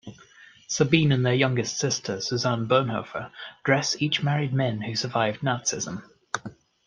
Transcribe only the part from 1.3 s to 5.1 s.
youngest sister Susanne Bonhoeffer Dress each married men who